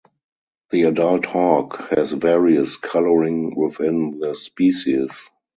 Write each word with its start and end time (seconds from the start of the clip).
The 0.71 0.85
adult 0.85 1.27
hawk 1.27 1.89
has 1.91 2.11
various 2.11 2.75
colouring 2.75 3.55
within 3.55 4.17
the 4.19 4.33
species. 4.33 5.29